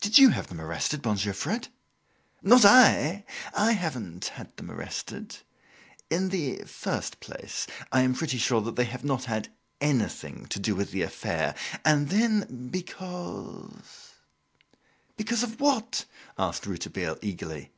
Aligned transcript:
"Did 0.00 0.18
you 0.18 0.28
have 0.28 0.46
them 0.46 0.60
arrested, 0.60 1.04
Monsieur 1.04 1.32
Fred?" 1.32 1.66
"Not 2.42 2.64
I! 2.64 3.24
I 3.52 3.72
haven't 3.72 4.26
had 4.26 4.56
them 4.56 4.70
arrested. 4.70 5.38
In 6.08 6.28
the 6.28 6.58
first 6.64 7.18
place, 7.18 7.66
I 7.90 8.02
am 8.02 8.14
pretty 8.14 8.38
sure 8.38 8.60
that 8.62 8.76
they 8.76 8.84
have 8.84 9.02
not 9.02 9.24
had 9.24 9.48
anything 9.80 10.46
to 10.50 10.60
do 10.60 10.76
with 10.76 10.92
the 10.92 11.02
affair, 11.02 11.56
and 11.84 12.08
then 12.08 12.68
because" 12.70 14.12
"Because 15.16 15.42
of 15.42 15.60
what?" 15.60 16.04
asked 16.38 16.64
Rouletabille 16.64 17.18
eagerly. 17.20 17.72